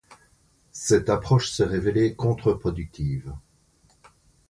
[0.71, 3.35] Cette approche s'est révélée contre-productive.